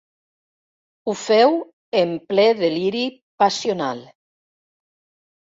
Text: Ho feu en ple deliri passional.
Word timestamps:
Ho 1.09 1.13
feu 1.23 1.53
en 1.99 2.15
ple 2.31 2.47
deliri 2.63 3.05
passional. 3.45 4.03